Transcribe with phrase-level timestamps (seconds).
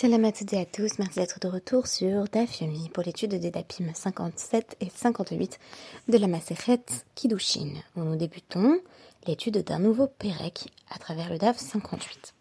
[0.00, 2.62] Salam à toutes et à tous, merci d'être de retour sur DAF
[2.94, 5.58] pour l'étude des DAPIM 57 et 58
[6.06, 6.84] de la Maseret
[7.16, 8.78] Kiddushin, où nous débutons
[9.26, 12.32] l'étude d'un nouveau Pérec à travers le DAF 58.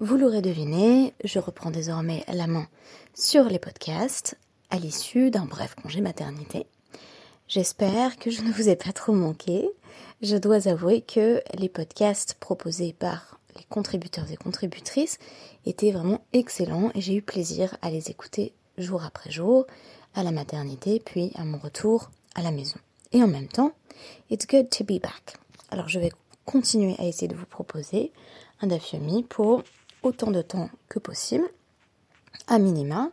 [0.00, 2.68] Vous l'aurez deviné, je reprends désormais la main
[3.14, 4.38] sur les podcasts
[4.70, 6.68] à l'issue d'un bref congé maternité.
[7.48, 9.68] J'espère que je ne vous ai pas trop manqué.
[10.22, 15.18] Je dois avouer que les podcasts proposés par les contributeurs et contributrices
[15.66, 19.66] étaient vraiment excellents et j'ai eu plaisir à les écouter jour après jour,
[20.14, 22.76] à la maternité, puis à mon retour à la maison.
[23.12, 23.72] Et en même temps,
[24.30, 25.36] it's good to be back.
[25.70, 26.12] Alors je vais
[26.44, 28.12] continuer à essayer de vous proposer
[28.60, 29.62] un dafyomi pour
[30.02, 31.48] autant de temps que possible,
[32.48, 33.10] à minima,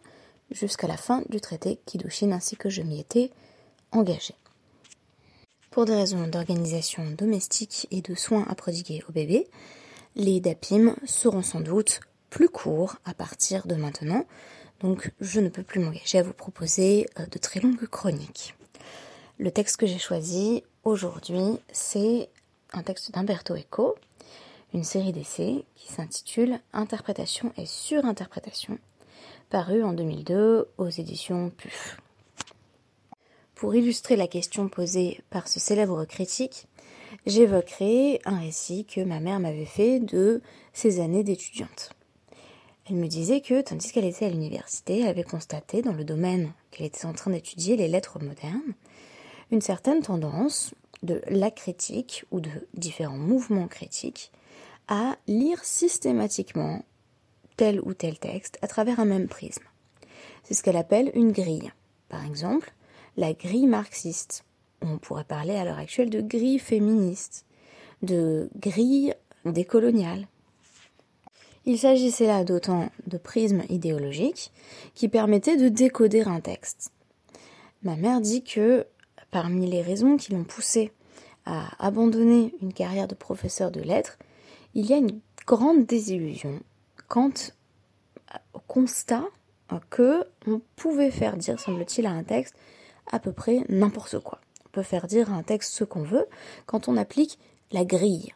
[0.52, 3.32] jusqu'à la fin du traité Kiddushin ainsi que je m'y étais
[3.92, 4.36] engagée.
[5.72, 9.48] Pour des raisons d'organisation domestique et de soins à prodiguer au bébé,
[10.16, 14.26] les DAPIM seront sans doute plus courts à partir de maintenant,
[14.82, 18.56] donc je ne peux plus m'engager à vous proposer euh, de très longues chroniques.
[19.38, 22.30] Le texte que j'ai choisi aujourd'hui, c'est
[22.74, 23.96] un texte d'Umberto Eco,
[24.74, 28.78] une série d'essais qui s'intitule Interprétation et surinterprétation,
[29.50, 31.98] paru en 2002 aux éditions PUF.
[33.56, 36.68] Pour illustrer la question posée par ce célèbre critique,
[37.26, 41.92] j'évoquerai un récit que ma mère m'avait fait de ses années d'étudiante.
[42.90, 46.52] Elle me disait que, tandis qu'elle était à l'université, elle avait constaté, dans le domaine
[46.72, 48.74] qu'elle était en train d'étudier, les lettres modernes,
[49.52, 50.74] une certaine tendance
[51.04, 54.32] de la critique ou de différents mouvements critiques
[54.88, 56.84] à lire systématiquement
[57.58, 59.64] tel ou tel texte à travers un même prisme.
[60.44, 61.72] C'est ce qu'elle appelle une grille.
[62.10, 62.74] Par exemple,
[63.18, 64.46] la grille marxiste,
[64.82, 67.46] on pourrait parler à l'heure actuelle de grille féministe,
[68.02, 69.14] de grille
[69.46, 70.28] décoloniale.
[71.66, 74.52] Il s'agissait là d'autant de prismes idéologiques
[74.96, 76.92] qui permettaient de décoder un texte.
[77.84, 78.86] Ma mère dit que
[79.32, 80.92] parmi les raisons qui l'ont poussée
[81.46, 84.18] à abandonner une carrière de professeur de lettres,
[84.74, 86.60] il y a une grande désillusion
[87.08, 87.34] quant
[88.54, 89.26] au constat
[89.90, 92.56] que on pouvait faire dire, semble-t-il, à un texte
[93.12, 94.40] à peu près n'importe quoi
[94.72, 96.28] peut faire dire à un texte ce qu'on veut
[96.66, 97.40] quand on applique
[97.72, 98.34] la grille.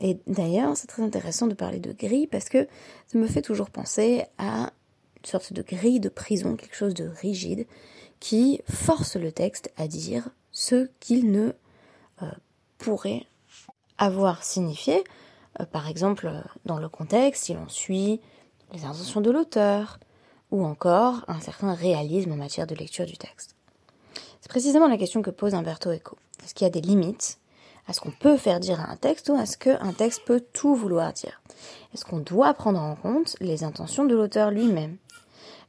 [0.00, 2.68] Et d'ailleurs, c'est très intéressant de parler de grille parce que
[3.06, 4.70] ça me fait toujours penser à
[5.16, 7.66] une sorte de grille de prison, quelque chose de rigide,
[8.20, 11.52] qui force le texte à dire ce qu'il ne
[12.22, 12.26] euh,
[12.78, 13.26] pourrait
[13.96, 15.02] avoir signifié.
[15.60, 16.30] Euh, par exemple,
[16.64, 18.20] dans le contexte, si l'on suit
[18.72, 19.98] les intentions de l'auteur,
[20.50, 23.54] ou encore un certain réalisme en matière de lecture du texte.
[24.40, 26.16] C'est précisément la question que pose Umberto Eco.
[26.42, 27.38] Est-ce qu'il y a des limites
[27.88, 30.44] à ce qu'on peut faire dire à un texte ou à ce qu'un texte peut
[30.52, 31.40] tout vouloir dire?
[31.94, 34.98] Est-ce qu'on doit prendre en compte les intentions de l'auteur lui-même?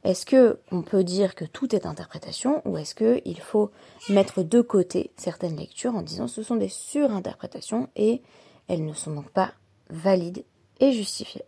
[0.04, 3.70] Est-ce que on peut dire que tout est interprétation ou est-ce qu'il faut
[4.08, 8.22] mettre de côté certaines lectures en disant ce sont des surinterprétations et
[8.68, 9.52] elles ne sont donc pas
[9.88, 10.44] valides
[10.78, 11.44] et justifiées?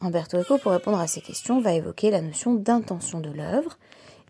[0.00, 3.78] Umberto Eco, pour répondre à ces questions, va évoquer la notion d'intention de l'œuvre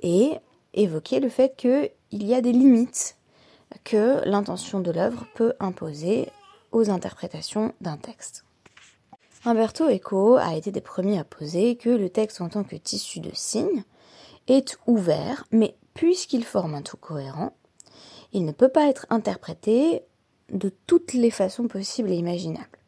[0.03, 0.33] et
[0.73, 3.17] évoquer le fait qu'il y a des limites
[3.85, 6.31] que l'intention de l'œuvre peut imposer
[6.73, 8.45] aux interprétations d'un texte.
[9.45, 13.21] Umberto Eco a été des premiers à poser que le texte en tant que tissu
[13.21, 13.85] de signes
[14.49, 17.53] est ouvert, mais puisqu'il forme un tout cohérent,
[18.33, 20.03] il ne peut pas être interprété
[20.51, 22.79] de toutes les façons possibles et imaginables.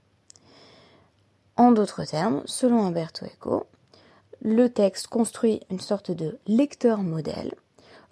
[1.56, 3.66] En d'autres termes, selon Umberto Eco,
[4.42, 7.54] le texte construit une sorte de lecteur modèle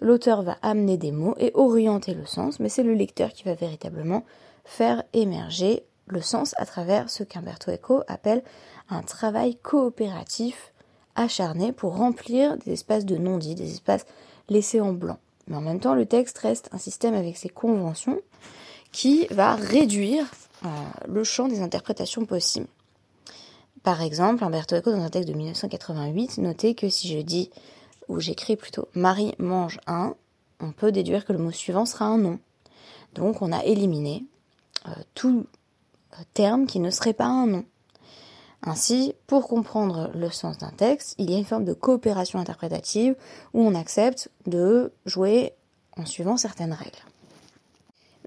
[0.01, 3.53] l'auteur va amener des mots et orienter le sens, mais c'est le lecteur qui va
[3.53, 4.23] véritablement
[4.63, 8.43] faire émerger le sens à travers ce qu'Umberto Eco appelle
[8.89, 10.73] un travail coopératif
[11.15, 14.05] acharné pour remplir des espaces de non-dits, des espaces
[14.49, 15.17] laissés en blanc.
[15.47, 18.19] Mais en même temps, le texte reste un système avec ses conventions
[18.91, 20.25] qui va réduire
[20.65, 20.67] euh,
[21.07, 22.67] le champ des interprétations possibles.
[23.83, 27.51] Par exemple, Umberto Eco, dans un texte de 1988, notait que si je dis
[28.07, 30.15] où j'écris plutôt Marie mange un,
[30.59, 32.39] on peut déduire que le mot suivant sera un nom.
[33.13, 34.25] Donc on a éliminé
[34.87, 35.45] euh, tout
[36.13, 37.65] euh, terme qui ne serait pas un nom.
[38.63, 43.15] Ainsi, pour comprendre le sens d'un texte, il y a une forme de coopération interprétative
[43.53, 45.53] où on accepte de jouer
[45.97, 46.97] en suivant certaines règles.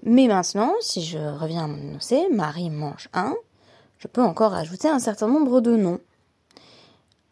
[0.03, 3.35] Mais maintenant, si je reviens à mon énoncé, Marie mange un,
[3.97, 5.99] je peux encore ajouter un certain nombre de noms.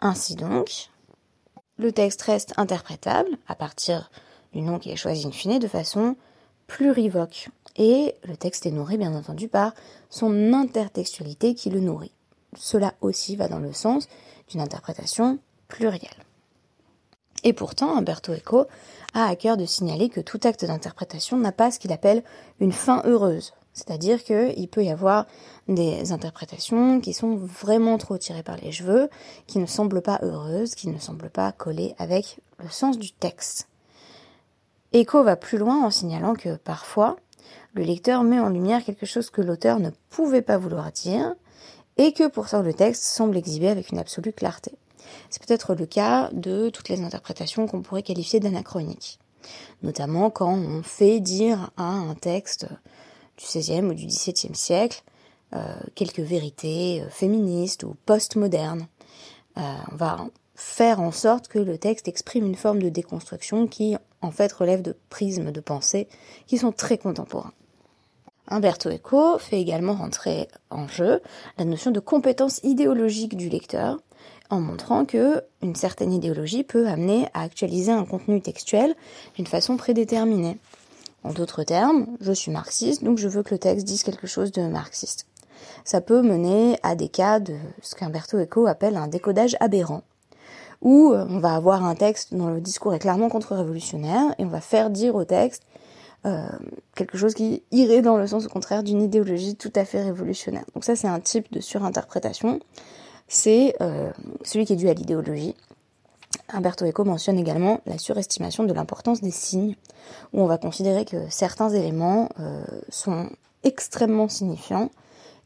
[0.02, 0.90] Ainsi donc,
[1.78, 4.10] le texte reste interprétable à partir
[4.54, 6.16] du nom qui est choisi in fine de façon
[6.68, 7.50] plurivoque.
[7.76, 9.74] Et le texte est nourri bien entendu par
[10.10, 12.12] son intertextualité qui le nourrit.
[12.58, 14.08] Cela aussi va dans le sens
[14.50, 15.38] d'une interprétation
[15.68, 16.10] pluriel.
[17.44, 18.66] Et pourtant, Umberto Eco
[19.14, 22.24] a à cœur de signaler que tout acte d'interprétation n'a pas ce qu'il appelle
[22.60, 23.54] une fin heureuse.
[23.78, 25.28] C'est-à-dire qu'il peut y avoir
[25.68, 29.08] des interprétations qui sont vraiment trop tirées par les cheveux,
[29.46, 33.68] qui ne semblent pas heureuses, qui ne semblent pas coller avec le sens du texte.
[34.96, 37.18] Eco va plus loin en signalant que parfois,
[37.76, 41.36] le lecteur met en lumière quelque chose que l'auteur ne pouvait pas vouloir dire,
[41.98, 44.72] et que pourtant le texte semble exhiber avec une absolue clarté.
[45.30, 49.20] C'est peut-être le cas de toutes les interprétations qu'on pourrait qualifier d'anachroniques,
[49.84, 52.66] notamment quand on fait dire à un texte
[53.38, 55.04] du XVIe ou du XVIIe siècle
[55.56, 58.88] euh, quelques vérités euh, féministes ou postmodernes.
[59.58, 59.62] Euh,
[59.94, 64.32] on va faire en sorte que le texte exprime une forme de déconstruction qui en
[64.32, 66.10] fait relève de prismes de pensée
[66.48, 67.54] qui sont très contemporains.
[68.50, 71.22] Umberto Eco fait également rentrer en jeu
[71.58, 74.00] la notion de compétence idéologique du lecteur,
[74.50, 78.96] en montrant que une certaine idéologie peut amener à actualiser un contenu textuel
[79.36, 80.58] d'une façon prédéterminée.
[81.24, 84.52] En d'autres termes, je suis marxiste, donc je veux que le texte dise quelque chose
[84.52, 85.26] de marxiste.
[85.84, 90.04] Ça peut mener à des cas de ce qu'Umberto Eco appelle un décodage aberrant,
[90.82, 94.62] où on va avoir un texte dont le discours est clairement contre-révolutionnaire, et on va
[94.62, 95.64] faire dire au texte
[96.26, 96.48] euh,
[96.96, 100.66] quelque chose qui irait dans le sens contraire d'une idéologie tout à fait révolutionnaire.
[100.74, 102.60] Donc ça c'est un type de surinterprétation,
[103.28, 104.12] c'est euh,
[104.44, 105.56] celui qui est dû à l'idéologie.
[106.50, 109.76] Umberto Eco mentionne également la surestimation de l'importance des signes,
[110.34, 113.30] où on va considérer que certains éléments euh, sont
[113.64, 114.90] extrêmement signifiants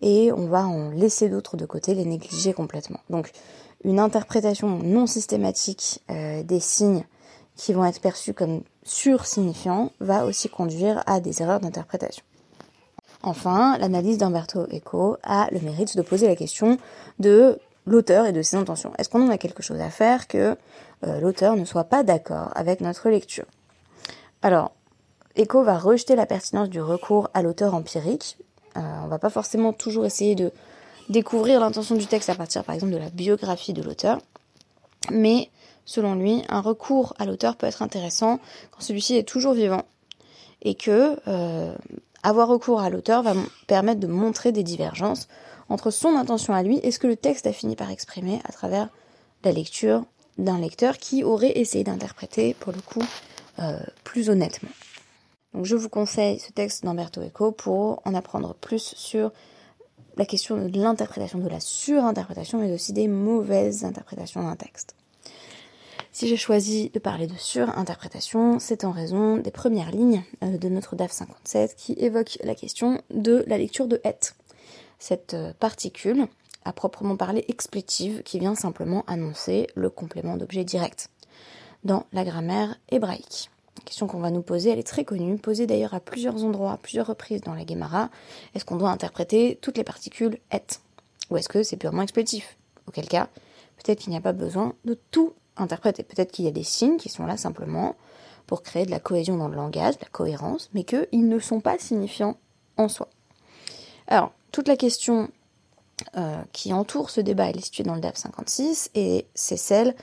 [0.01, 3.00] et on va en laisser d'autres de côté, les négliger complètement.
[3.09, 3.31] Donc
[3.83, 7.04] une interprétation non systématique des signes
[7.56, 12.24] qui vont être perçus comme sursignifiants va aussi conduire à des erreurs d'interprétation.
[13.24, 16.77] Enfin, l'analyse d'Umberto Eco a le mérite de poser la question
[17.19, 18.94] de l'auteur et de ses intentions.
[18.97, 20.57] Est-ce qu'on en a quelque chose à faire que
[21.03, 23.45] euh, l'auteur ne soit pas d'accord avec notre lecture.
[24.42, 24.71] Alors,
[25.38, 28.38] Eco va rejeter la pertinence du recours à l'auteur empirique.
[28.77, 30.51] Euh, on va pas forcément toujours essayer de
[31.09, 34.19] découvrir l'intention du texte à partir, par exemple, de la biographie de l'auteur,
[35.09, 35.50] mais
[35.86, 38.39] selon lui, un recours à l'auteur peut être intéressant
[38.71, 39.83] quand celui-ci est toujours vivant.
[40.63, 41.75] Et que euh,
[42.21, 43.33] avoir recours à l'auteur va
[43.65, 45.27] permettre de montrer des divergences
[45.69, 48.51] entre son intention à lui et ce que le texte a fini par exprimer à
[48.51, 48.89] travers
[49.44, 50.04] la lecture
[50.38, 53.04] d'un lecteur qui aurait essayé d'interpréter, pour le coup,
[53.60, 54.69] euh, plus honnêtement.
[55.54, 59.31] Donc je vous conseille ce texte d'Umberto Eco pour en apprendre plus sur
[60.18, 64.95] la question de l'interprétation, de la surinterprétation, mais aussi des mauvaises interprétations d'un texte.
[66.13, 70.68] Si j'ai choisi de parler de surinterprétation, c'est en raison des premières lignes euh, de
[70.68, 74.36] notre DAF 57 qui évoquent la question de la lecture de het.
[75.00, 76.28] Cette euh, particule,
[76.65, 81.09] à proprement parler explétive, qui vient simplement annoncer le complément d'objet direct
[81.83, 83.49] dans la grammaire hébraïque.
[83.77, 86.73] La question qu'on va nous poser, elle est très connue, posée d'ailleurs à plusieurs endroits,
[86.73, 88.09] à plusieurs reprises dans la Gemara.
[88.53, 90.81] Est-ce qu'on doit interpréter toutes les particules het
[91.29, 92.57] Ou est-ce que c'est purement explétif?
[92.87, 93.27] Auquel cas,
[93.77, 96.03] peut-être qu'il n'y a pas besoin de tout interpréter.
[96.03, 97.95] Peut-être qu'il y a des signes qui sont là simplement
[98.45, 101.61] pour créer de la cohésion dans le langage, de la cohérence, mais qu'ils ne sont
[101.61, 102.37] pas signifiants
[102.77, 103.07] en soi.
[104.07, 105.29] Alors, toute la question
[106.15, 109.95] euh, qui entoure ce débat, elle est située dans le DAF 56, et c'est celle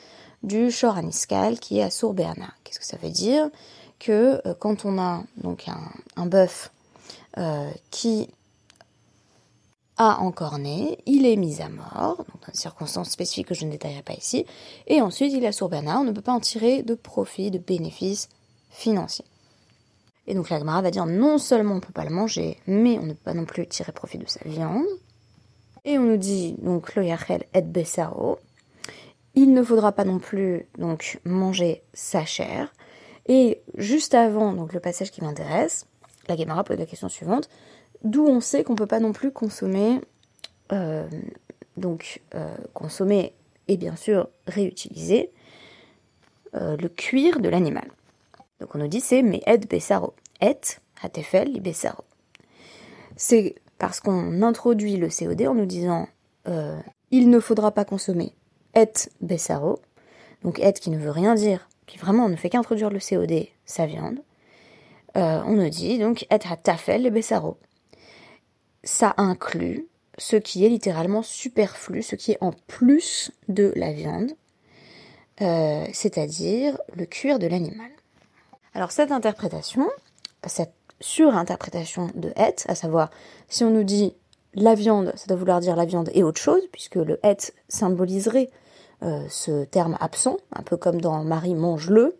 [0.42, 2.52] du shor aniscal qui est à Sourberna.
[2.64, 3.50] Qu'est-ce que ça veut dire?
[3.98, 5.66] Que euh, quand on a donc
[6.16, 6.70] un, bœuf
[7.36, 8.28] euh, qui
[9.96, 13.70] a encore né, il est mis à mort, dans des circonstances spécifiques que je ne
[13.70, 14.46] détaillerai pas ici,
[14.86, 18.28] et ensuite il est sur on ne peut pas en tirer de profit, de bénéfices
[18.70, 19.24] financiers.
[20.28, 23.04] Et donc la va dire non seulement on ne peut pas le manger, mais on
[23.04, 24.84] ne peut pas non plus tirer profit de sa viande.
[25.84, 28.38] Et on nous dit donc lo yachel et besaro,
[29.34, 32.72] il ne faudra pas non plus donc manger sa chair.
[33.26, 35.86] Et juste avant donc le passage qui m'intéresse,
[36.28, 37.48] la Gemara pose la question suivante
[38.04, 40.00] D'où on sait qu'on ne peut pas non plus consommer,
[40.72, 41.08] euh,
[41.76, 43.34] donc euh, consommer
[43.66, 45.30] et bien sûr réutiliser
[46.54, 47.90] euh, le cuir de l'animal.
[48.60, 50.14] Donc on nous dit c'est mais et besaro.
[50.40, 50.56] Et
[51.02, 52.04] hatefel li besaro.
[53.16, 56.08] C'est parce qu'on introduit le COD en nous disant
[57.10, 58.32] il ne faudra pas consommer
[58.74, 59.80] et besaro.
[60.42, 63.86] Donc et qui ne veut rien dire, qui vraiment ne fait qu'introduire le COD, sa
[63.86, 64.20] viande.
[65.14, 67.58] on nous dit donc et hatafel li besaro
[68.84, 69.86] ça inclut
[70.18, 74.32] ce qui est littéralement superflu, ce qui est en plus de la viande,
[75.40, 77.90] euh, c'est-à-dire le cuir de l'animal.
[78.74, 79.88] Alors cette interprétation,
[80.46, 83.10] cette surinterprétation de het, à savoir
[83.48, 84.14] si on nous dit
[84.54, 88.50] la viande, ça doit vouloir dire la viande et autre chose, puisque le het symboliserait
[89.28, 92.16] ce terme absent, un peu comme dans Marie mange-le.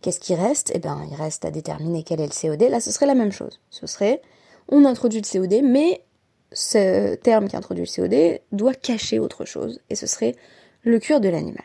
[0.00, 0.72] Qu'est-ce qui reste?
[0.74, 2.62] Eh bien, il reste à déterminer quel est le COD.
[2.68, 3.60] Là, ce serait la même chose.
[3.70, 4.20] Ce serait,
[4.68, 6.04] on introduit le COD, mais
[6.52, 10.34] ce terme qui introduit le COD doit cacher autre chose, et ce serait
[10.82, 11.64] le cuir de l'animal.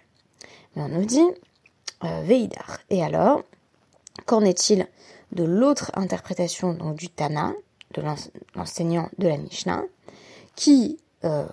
[0.75, 1.27] Mais on nous dit
[2.03, 2.79] euh, Veidar.
[2.89, 3.43] Et alors,
[4.25, 4.87] qu'en est-il?
[5.31, 7.53] De l'autre interprétation du Tana,
[7.93, 8.01] de
[8.55, 9.83] l'enseignant de la Mishnah,
[10.55, 11.45] qui euh,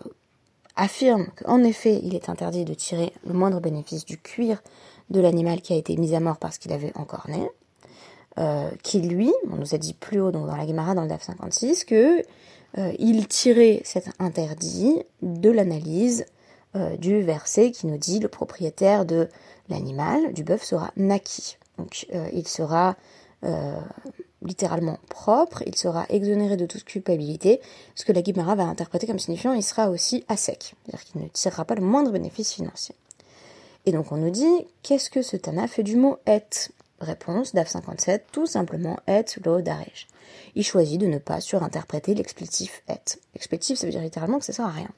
[0.76, 4.62] affirme qu'en effet, il est interdit de tirer le moindre bénéfice du cuir
[5.10, 7.48] de l'animal qui a été mis à mort parce qu'il avait encore né,
[8.38, 11.22] euh, qui lui, on nous a dit plus haut dans la Gemara dans le DAF
[11.22, 12.22] 56 que
[12.76, 16.26] euh, il tirait cet interdit de l'analyse
[16.98, 19.28] du verset qui nous dit le propriétaire de
[19.68, 21.56] l'animal, du bœuf, sera naki.
[21.76, 22.94] Donc il sera
[24.42, 27.60] littéralement propre, il sera exonéré de toute culpabilité,
[27.94, 31.20] ce que la Gemara va interpréter comme signifiant il sera aussi à sec, c'est-à-dire qu'il
[31.20, 32.94] ne tirera pas le moindre bénéfice financier.
[33.86, 36.42] Et donc on nous dit, qu'est-ce que ce Tana fait du mot et
[37.00, 40.08] Réponse DAF 57, tout simplement et lo daresh.
[40.56, 42.94] Il choisit de ne pas surinterpréter l'explétif et.
[43.34, 44.90] L'explétif, ça veut dire littéralement que ça sert à rien.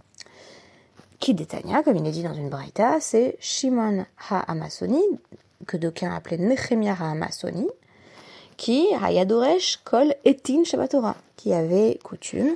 [1.18, 5.02] Qui détania, comme il est dit dans une braïta, c'est Shimon ha-Amasoni,
[5.66, 7.68] que d'aucuns appelaient Nechemia ha-Amasoni,
[8.60, 8.88] qui,
[9.84, 12.54] kol etin Shabbatora, qui avait coutume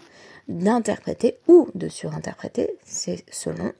[0.48, 3.72] d'interpréter ou de surinterpréter, c'est selon,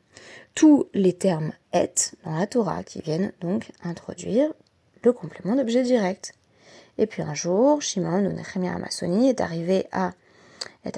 [0.55, 1.91] tous les termes et
[2.25, 4.55] dans la Torah qui viennent donc introduire
[5.03, 6.33] le complément d'objet direct.
[6.97, 10.13] Et puis un jour, Shimon ou Nechemia Amasoni est arrivé à
[10.87, 10.93] Et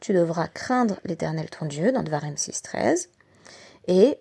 [0.00, 3.08] tu devras craindre l'éternel ton Dieu dans Dvarim 6.13
[3.88, 4.18] et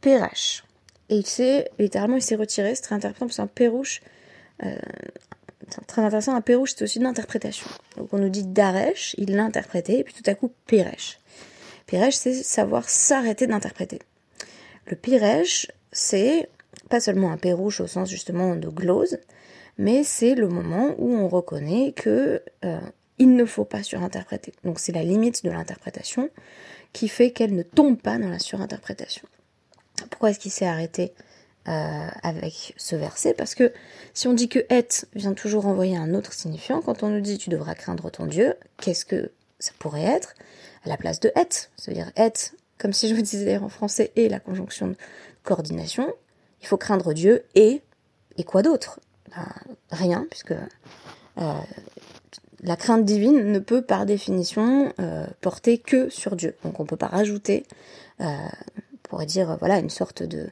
[0.00, 0.64] Pérash.
[1.10, 4.19] Et il s'est, littéralement, il s'est retiré, c'est très intéressant, parce qu'un Pérouche, euh,
[5.86, 7.66] très intéressant, un Pérouche, c'est aussi une interprétation.
[7.96, 11.18] Donc on nous dit Daresh, il l'a interprété, et puis tout à coup Péresh.
[11.86, 13.98] Piresh, c'est savoir s'arrêter d'interpréter.
[14.86, 16.48] Le Piresh, c'est
[16.88, 19.18] pas seulement un pérouche au sens justement de glose,
[19.78, 22.80] mais c'est le moment où on reconnaît que euh,
[23.18, 24.52] il ne faut pas surinterpréter.
[24.64, 26.30] Donc c'est la limite de l'interprétation
[26.92, 29.26] qui fait qu'elle ne tombe pas dans la surinterprétation.
[30.10, 31.12] Pourquoi est-ce qu'il s'est arrêté?
[31.68, 33.72] Euh, avec ce verset Parce que
[34.14, 37.36] si on dit que et vient toujours envoyer un autre signifiant, quand on nous dit
[37.36, 40.34] tu devras craindre ton Dieu, qu'est-ce que ça pourrait être?
[40.84, 41.70] À la place de et.
[41.76, 44.96] Ça veut dire et, comme si je me disais en français, et la conjonction de
[45.44, 46.10] coordination.
[46.62, 47.82] Il faut craindre Dieu et,
[48.38, 49.00] et quoi d'autre?
[49.30, 49.46] Ben,
[49.90, 51.54] Rien, puisque euh,
[52.62, 56.54] la crainte divine ne peut par définition euh, porter que sur Dieu.
[56.64, 57.66] Donc on ne peut pas rajouter,
[58.18, 58.48] on
[59.02, 60.48] pourrait dire, voilà, une sorte de...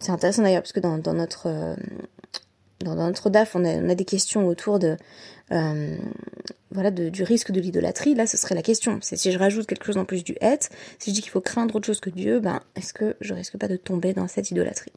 [0.00, 1.46] C'est intéressant d'ailleurs, parce que dans, notre...
[1.46, 1.74] Euh,
[2.80, 4.96] dans, notre DAF, on a, on des questions autour de
[5.52, 5.96] euh,
[6.72, 8.98] voilà, du risque de l'idolâtrie, là ce serait la question.
[9.00, 11.40] C'est si je rajoute quelque chose en plus du et, si je dis qu'il faut
[11.40, 14.50] craindre autre chose que Dieu, ben est-ce que je risque pas de tomber dans cette
[14.50, 14.92] idolâtrie?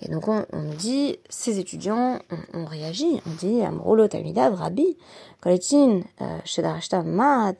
[0.00, 0.46] Et donc on,
[0.78, 2.20] dit, ces étudiants
[2.54, 4.96] ont, réagi, on dit Amrolo Rabbi,
[5.42, 7.52] Koletin, euh, Shedarashta Ma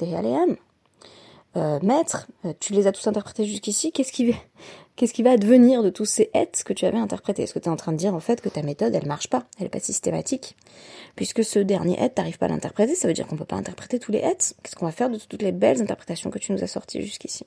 [1.56, 2.28] euh, maître,
[2.60, 4.34] tu les as tous interprétés jusqu'ici, qu'est-ce qui,
[4.96, 7.42] qu'est-ce qui va advenir de tous ces hêtes que tu avais interprétés?
[7.42, 9.28] Est-ce que tu es en train de dire en fait que ta méthode, elle marche
[9.28, 10.56] pas, elle est pas systématique
[11.16, 13.98] Puisque ce dernier tu t'arrives pas à l'interpréter, ça veut dire qu'on peut pas interpréter
[13.98, 14.54] tous les hêtes.
[14.62, 17.44] Qu'est-ce qu'on va faire de toutes les belles interprétations que tu nous as sorties jusqu'ici?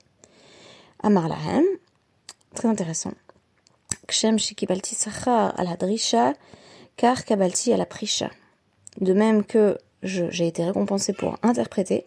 [1.01, 1.65] Amar Lahem,
[2.55, 3.13] très intéressant.
[4.07, 6.33] Kshem shikibalti sachar ala drisha,
[6.97, 7.17] kar.
[9.01, 12.05] De même que j'ai été récompensé pour interpréter,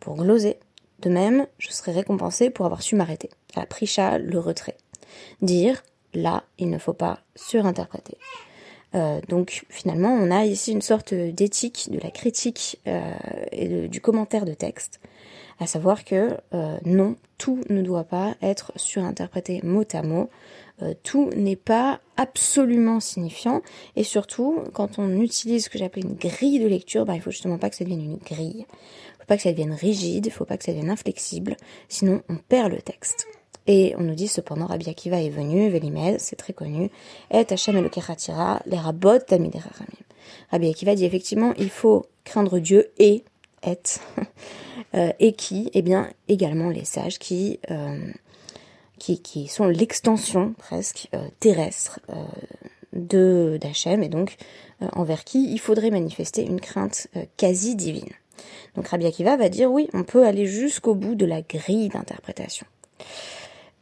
[0.00, 0.58] pour gloser,
[1.04, 3.30] de même, je serai récompensé pour avoir su m'arrêter.
[3.56, 4.76] La prisha, le retrait.
[5.42, 5.82] Dire,
[6.14, 8.16] là, il ne faut pas surinterpréter.
[8.94, 13.12] Euh, donc finalement, on a ici une sorte d'éthique, de la critique euh,
[13.52, 15.00] et du commentaire de texte,
[15.58, 20.30] à savoir que euh, non, tout ne doit pas être surinterprété mot à mot,
[21.02, 23.62] tout n'est pas absolument signifiant,
[23.96, 27.30] et surtout, quand on utilise ce que j'appelle une grille de lecture, bah, il faut
[27.30, 28.66] justement pas que ça devienne une grille.
[29.18, 31.56] Faut pas que ça devienne rigide, il faut pas que ça devienne inflexible,
[31.88, 33.26] sinon on perd le texte.
[33.66, 36.90] Et on nous dit cependant Rabbi Akiva est venu, Vélimed, c'est très connu,
[37.30, 39.54] et Hachem Keratira, les rabot Talmid
[40.50, 43.24] Rabbi Akiva dit effectivement, il faut craindre Dieu et
[44.94, 47.98] euh, et qui, eh bien, également les sages qui, euh,
[49.22, 52.00] qui, sont l'extension presque euh, terrestre
[52.92, 54.36] de d'Hachem, et donc
[54.92, 58.12] envers qui il faudrait manifester une crainte quasi divine.
[58.76, 62.66] Donc Rabbi Akiva va dire oui, on peut aller jusqu'au bout de la grille d'interprétation.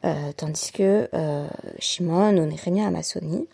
[0.05, 1.47] Euh, tandis que euh,
[1.79, 3.47] Shimon ou Nehemia Amasoni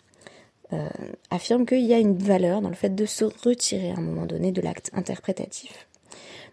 [0.73, 0.89] euh,
[1.29, 4.25] affirme qu'il y a une valeur dans le fait de se retirer à un moment
[4.25, 5.87] donné de l'acte interprétatif.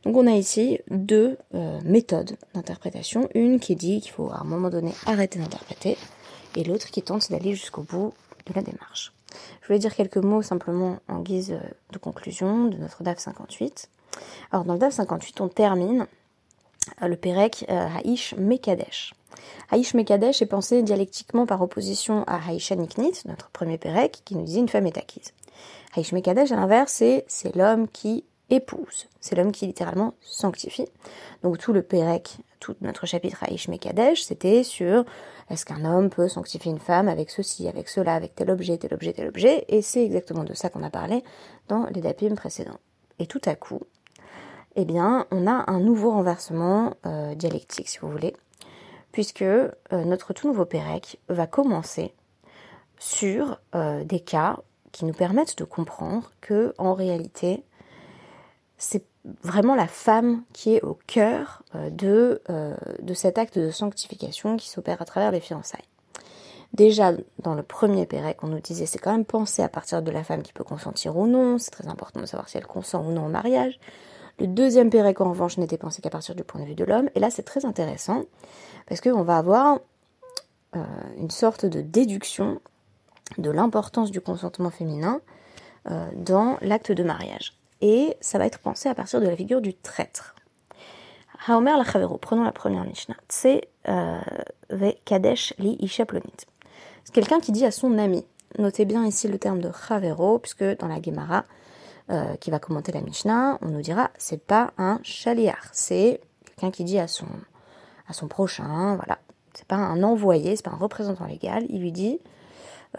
[0.04, 3.28] Donc on a ici deux euh, méthodes d'interprétation.
[3.34, 5.96] Une qui dit qu'il faut à un moment donné arrêter d'interpréter
[6.54, 8.12] et l'autre qui tente d'aller jusqu'au bout
[8.46, 9.12] de la démarche.
[9.60, 13.90] Je voulais dire quelques mots simplement en guise euh, de conclusion de notre DAF 58.
[14.52, 16.06] Alors dans le DAF 58, on termine
[17.02, 19.14] euh, le Pérec Haïsh Mekadesh.
[19.70, 24.44] Haïsh Mekadesh est pensé dialectiquement par opposition à Haïsha Niknit, notre premier Pérec, qui nous
[24.44, 25.32] dit une femme est acquise.
[25.94, 29.06] Haïsh Mekadesh, à l'inverse, c'est l'homme qui épouse.
[29.20, 30.88] C'est l'homme qui littéralement sanctifie.
[31.42, 35.04] Donc tout le Pérec, tout notre chapitre Haïsh Mekadesh, c'était sur
[35.50, 38.94] est-ce qu'un homme peut sanctifier une femme avec ceci, avec cela, avec tel objet, tel
[38.94, 41.22] objet, tel objet, et c'est exactement de ça qu'on a parlé
[41.68, 42.80] dans les dapim précédents.
[43.18, 43.80] Et tout à coup,
[44.76, 48.34] eh bien, on a un nouveau renversement euh, dialectique, si vous voulez,
[49.12, 52.12] puisque euh, notre tout nouveau Pérec va commencer
[52.98, 54.58] sur euh, des cas
[54.92, 57.62] qui nous permettent de comprendre que, en réalité,
[58.78, 59.04] c'est
[59.42, 64.56] vraiment la femme qui est au cœur euh, de, euh, de cet acte de sanctification
[64.56, 65.84] qui s'opère à travers les fiançailles.
[66.72, 70.10] Déjà, dans le premier Pérec, on nous disait c'est quand même penser à partir de
[70.10, 73.04] la femme qui peut consentir ou non, c'est très important de savoir si elle consent
[73.04, 73.78] ou non au mariage.
[74.38, 77.08] Le deuxième Pérec, en revanche, n'était pensé qu'à partir du point de vue de l'homme,
[77.14, 78.24] et là c'est très intéressant,
[78.86, 79.78] parce qu'on va avoir
[80.74, 80.84] euh,
[81.16, 82.60] une sorte de déduction
[83.38, 85.20] de l'importance du consentement féminin
[86.16, 89.74] dans l'acte de mariage et ça va être pensé à partir de la figure du
[89.74, 90.34] traître.
[91.48, 93.16] Haomer la prenons la première Mishnah.
[93.28, 94.20] C'est euh,
[95.04, 96.46] Kadesh li Ishaplonit.
[97.04, 98.24] C'est quelqu'un qui dit à son ami.
[98.58, 101.44] Notez bien ici le terme de Chavero, puisque dans la Gemara,
[102.10, 106.70] euh, qui va commenter la Mishnah, on nous dira c'est pas un chaliar, c'est quelqu'un
[106.70, 107.26] qui dit à son,
[108.08, 109.18] à son prochain, voilà.
[109.54, 111.64] C'est pas un envoyé, c'est pas un représentant légal.
[111.70, 112.20] Il lui dit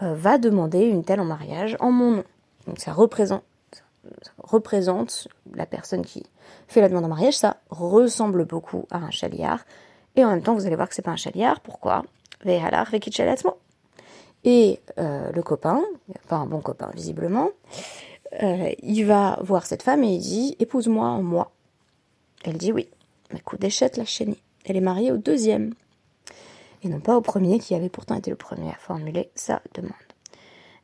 [0.02, 2.24] euh, va demander une telle en mariage en mon nom.
[2.66, 3.42] Donc ça représente
[4.38, 6.24] représente la personne qui
[6.66, 9.64] fait la demande en mariage, ça ressemble beaucoup à un chaliard.
[10.16, 11.60] Et en même temps, vous allez voir que c'est pas un chaliard.
[11.60, 12.04] Pourquoi?
[14.44, 15.82] Et euh, le copain,
[16.28, 17.50] pas un bon copain visiblement,
[18.42, 21.50] euh, il va voir cette femme et il dit Épouse-moi en moi.
[22.44, 22.88] Elle dit oui.
[23.32, 24.42] Mais coup d'échette la chénie.
[24.64, 25.74] Elle est mariée au deuxième.
[26.82, 29.92] Et non pas au premier qui avait pourtant été le premier à formuler sa demande.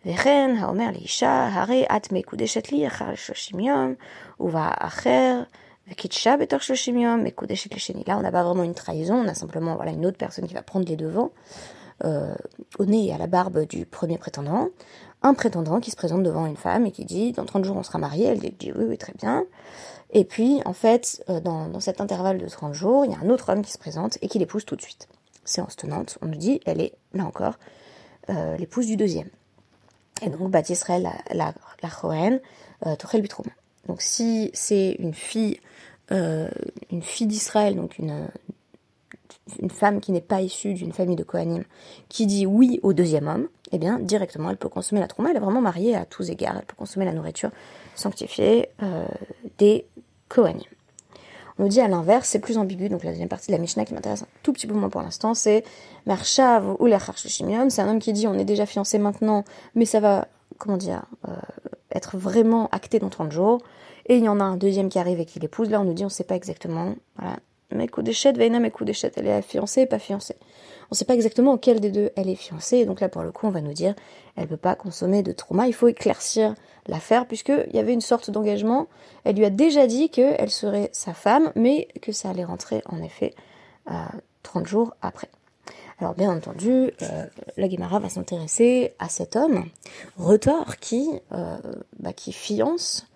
[0.06, 3.94] וכן האומר לאישה, הרי את מקודשת לי אחר שלושים יום,
[4.40, 5.42] ובאחר
[5.92, 8.04] וקידשה בתוך שלושים יום, מקודשת לשני.
[8.08, 10.54] Là, on n'a pas vraiment une trahison, on a simplement voilà, une autre personne qui
[10.54, 11.32] va prendre les devants,
[12.06, 12.36] euh,
[12.78, 14.70] au nez et à la barbe du premier prétendant.
[15.22, 17.84] Un prétendant qui se présente devant une femme et qui dit dans 30 jours on
[17.84, 19.46] sera mariés, elle dit oui, oui, très bien.
[20.12, 23.20] Et puis, en fait, euh, dans, dans cet intervalle de 30 jours, il y a
[23.20, 25.08] un autre homme qui se présente et qui l'épouse tout de suite.
[25.44, 27.56] Séance tenante, on nous dit, elle est, là encore,
[28.30, 29.30] euh, l'épouse du deuxième.
[30.23, 32.41] Et donc, Bat Israël, la, la, Chohen,
[32.87, 33.47] euh, Bitrum.
[33.89, 35.61] Donc, si c'est une fille,
[36.13, 36.49] euh,
[36.91, 38.29] une fille d'Israël, donc une,
[39.61, 41.65] une femme qui n'est pas issue d'une famille de Kohanim,
[42.09, 45.31] qui dit oui au deuxième homme, eh bien, directement, elle peut consommer la trouma.
[45.31, 46.57] Elle est vraiment mariée à tous égards.
[46.59, 47.51] Elle peut consommer la nourriture
[47.95, 49.07] sanctifiée euh,
[49.59, 49.87] des
[50.29, 50.63] Kohanim.
[51.59, 53.85] On nous dit à l'inverse, c'est plus ambigu, donc la deuxième partie de la Mishnah
[53.85, 55.65] qui m'intéresse un tout petit peu moins pour l'instant, c'est
[56.07, 56.89] Marshav ou
[57.69, 60.27] c'est un homme qui dit on est déjà fiancé maintenant, mais ça va,
[60.59, 61.37] comment dire, euh,
[61.93, 63.61] être vraiment acté dans 30 jours.
[64.07, 65.95] Et il y en a un deuxième qui arrive et qui l'épouse, là on nous
[65.95, 67.37] dit on sait pas exactement, voilà.
[67.99, 70.37] D'échette, Veina, d'échette, elle est fiancée, pas fiancée.
[70.91, 73.47] On sait pas exactement auquel des deux elle est fiancée, donc là pour le coup
[73.47, 73.95] on va nous dire
[74.37, 76.55] elle peut pas consommer de trauma, il faut éclaircir
[76.87, 78.89] l'affaire, puisqu'il y avait une sorte d'engagement.
[79.25, 83.03] Elle lui a déjà dit qu'elle serait sa femme, mais que ça allait rentrer en
[83.03, 83.35] effet
[83.91, 83.95] euh,
[84.43, 85.29] 30 jours après.
[86.01, 89.65] Alors bien entendu, euh, la Guémara va s'intéresser à cet homme,
[90.17, 91.57] Retor, qui, euh,
[92.01, 93.07] bah, qui fiance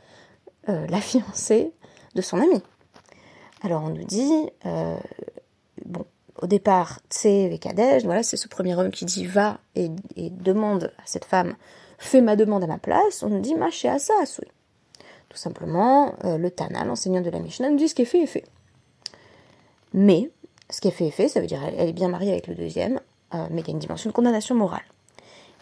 [0.69, 1.73] euh, la fiancée
[2.15, 2.63] de son ami.
[3.63, 4.51] Alors on nous dit,
[5.85, 6.05] bon,
[6.41, 10.93] au départ, Tse Kadesh, voilà, c'est ce premier homme qui dit va et, et demande
[10.99, 11.57] à cette femme
[11.99, 14.15] fait ma demande à ma place, on nous dit ma chez Asa
[15.29, 18.23] Tout simplement, euh, le Tana, l'enseignant de la Mishnah, nous dit ce qui est fait
[18.23, 18.45] est fait.
[19.93, 20.31] Mais,
[20.71, 22.55] ce qui est fait est fait, ça veut dire elle est bien mariée avec le
[22.55, 23.01] deuxième,
[23.35, 24.85] euh, mais il y a une dimension de condamnation morale.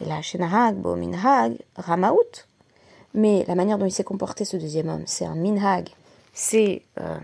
[0.01, 2.47] Et là, Shenahag, Bo Minhag, Ramaout.
[3.15, 5.89] Mais la manière dont il s'est comporté, ce deuxième homme, c'est un Minhag,
[6.35, 6.83] c'est.
[7.01, 7.17] Euh,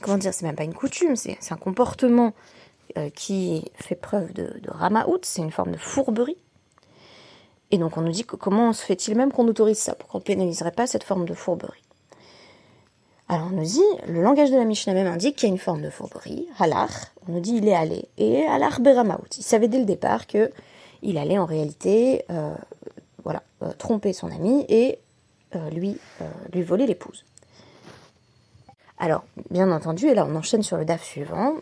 [0.00, 2.32] comment dire, c'est même pas une coutume, c'est un comportement
[3.14, 6.36] qui fait preuve de, Ramaout, c'est une forme de fourberie.
[7.70, 10.24] Et donc on nous dit comment se fait-il même qu'on autorise ça, pour qu'on ne
[10.24, 11.82] pénaliserait pas cette forme de fourberie?
[13.28, 15.58] Alors on nous dit, le langage de la Mishnah même indique qu'il y a une
[15.58, 19.68] forme de fourberie, halach, on nous dit il est allé, et halach beramaout, il savait
[19.68, 20.50] dès le départ que
[21.02, 22.54] il allait en réalité euh,
[23.24, 24.98] voilà, euh, tromper son ami et
[25.54, 25.98] euh, lui,
[26.52, 27.24] lui voler l'épouse.
[29.02, 31.54] Alors, bien entendu, et là on enchaîne sur le DAF suivant,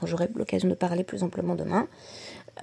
[0.00, 1.86] dont j'aurai l'occasion de parler plus amplement demain,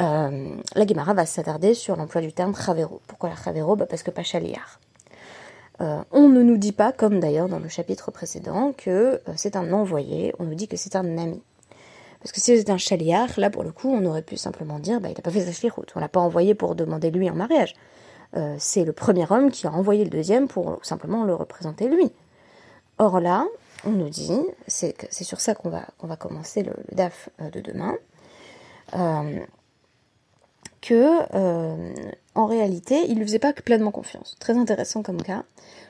[0.02, 3.00] euh, la Gemara va s'attarder sur l'emploi du terme Chavero.
[3.08, 4.82] Pourquoi la Chavero bah Parce que pas Chaliar.
[5.80, 9.56] Euh, on ne nous dit pas, comme d'ailleurs dans le chapitre précédent, que euh, c'est
[9.56, 11.42] un envoyé, on nous dit que c'est un ami.
[12.20, 15.00] Parce que si c'était un chaliar, là pour le coup, on aurait pu simplement dire,
[15.00, 17.36] bah, il n'a pas fait sa shlichut, on l'a pas envoyé pour demander lui en
[17.36, 17.74] mariage.
[18.58, 22.12] c'est le premier homme qui a envoyé le deuxième pour simplement le représenter lui.
[22.98, 23.48] Or là,
[23.86, 27.96] on nous dit, c'est sur ça qu'on va, commencer le, DAF de demain,
[30.82, 31.94] que euh,
[32.36, 34.36] en réalité, il ne lui faisait pas pleinement confiance.
[34.40, 35.44] Très intéressant comme cas.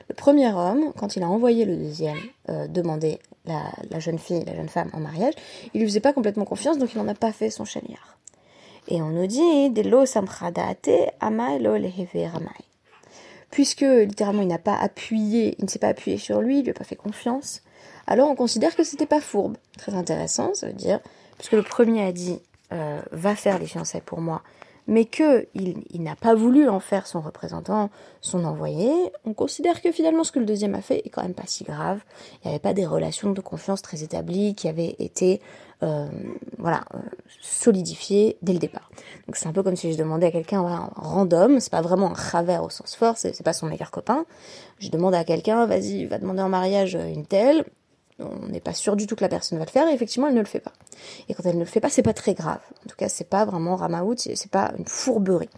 [0.08, 4.56] Le premier homme, quand il a envoyé le deuxième euh, demander la, jeune fille, la
[4.56, 5.34] jeune femme en mariage,
[5.74, 8.18] il lui faisait pas complètement confiance, donc il n'en a pas fait son chaliar.
[8.88, 10.04] Et on nous dit de lo
[11.20, 11.76] amai lo
[13.50, 16.70] Puisque littéralement il n'a pas appuyé, il ne s'est pas appuyé sur lui, il lui
[16.70, 17.62] a pas fait confiance,
[18.10, 19.56] alors on considère que c'était pas fourbe.
[19.78, 20.98] Très intéressant, ça veut dire,
[21.38, 22.40] puisque le premier a dit
[22.72, 24.42] euh, va faire les fiançailles pour moi,
[24.88, 27.88] mais qu'il il, n'a pas voulu en faire son représentant,
[28.20, 28.90] son envoyé,
[29.24, 31.62] on considère que finalement ce que le deuxième a fait est quand même pas si
[31.62, 32.00] grave.
[32.42, 35.40] Il n'y avait pas des relations de confiance très établies qui avaient été
[35.84, 36.08] euh,
[36.58, 36.98] voilà, euh,
[37.40, 38.90] solidifiées dès le départ.
[39.28, 42.10] Donc c'est un peu comme si je demandais à quelqu'un voilà, random, c'est pas vraiment
[42.10, 44.26] un travers au sens fort, c'est pas son meilleur copain.
[44.80, 47.64] Je demande à quelqu'un, vas-y, va demander en mariage une telle,
[48.20, 50.34] on n'est pas sûr du tout que la personne va le faire, et effectivement, elle
[50.34, 50.72] ne le fait pas.
[51.28, 52.60] Et quand elle ne le fait pas, c'est pas très grave.
[52.84, 55.48] En tout cas, c'est pas vraiment ramaout, c'est pas une fourberie.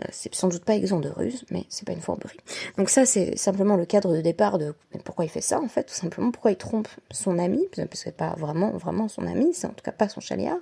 [0.00, 2.38] Euh, c'est sans doute pas exempt de ruse, mais c'est pas une fourberie.
[2.76, 5.84] Donc ça, c'est simplement le cadre de départ de pourquoi il fait ça, en fait,
[5.84, 9.52] tout simplement pourquoi il trompe son ami, parce que c'est pas vraiment, vraiment son ami,
[9.54, 10.58] c'est en tout cas pas son chaliard.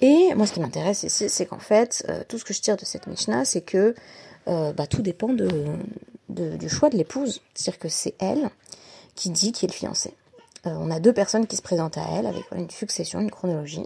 [0.00, 2.76] Et moi, ce qui m'intéresse ici, c'est qu'en fait, euh, tout ce que je tire
[2.76, 3.94] de cette Mishnah, c'est que
[4.48, 5.48] euh, bah, tout dépend de,
[6.28, 7.42] du choix de l'épouse.
[7.54, 8.50] C'est-à-dire que c'est elle
[9.14, 10.14] qui dit qui est le fiancé.
[10.66, 13.84] Euh, on a deux personnes qui se présentent à elle avec une succession, une chronologie.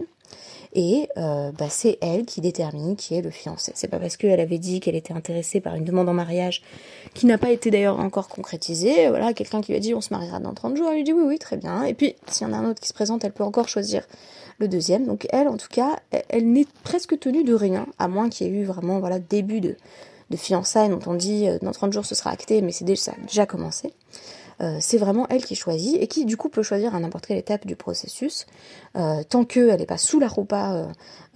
[0.73, 3.71] Et euh, bah, c'est elle qui détermine qui est le fiancé.
[3.75, 6.63] C'est pas parce qu'elle avait dit qu'elle était intéressée par une demande en mariage
[7.13, 9.07] qui n'a pas été d'ailleurs encore concrétisée.
[9.07, 11.13] Voilà, quelqu'un qui lui a dit on se mariera dans 30 jours, elle lui dit
[11.13, 11.83] oui, oui, très bien.
[11.83, 14.05] Et puis, s'il y en a un autre qui se présente, elle peut encore choisir
[14.59, 15.05] le deuxième.
[15.05, 18.49] Donc elle, en tout cas, elle, n'est presque tenue de rien, à moins qu'il y
[18.49, 19.75] ait eu vraiment voilà début de,
[20.35, 23.45] fiançailles dont on dit euh, dans 30 jours ce sera acté, mais c'est déjà, déjà
[23.45, 23.93] commencé.
[24.61, 27.37] Euh, c'est vraiment elle qui choisit et qui du coup peut choisir à n'importe quelle
[27.37, 28.45] étape du processus.
[28.95, 30.87] Euh, tant qu'elle n'est pas sous la roupa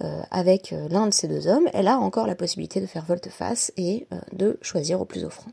[0.02, 3.72] euh, avec l'un de ces deux hommes, elle a encore la possibilité de faire volte-face
[3.76, 5.50] et de choisir au plus offrant.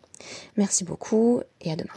[0.56, 1.94] Merci beaucoup et à demain.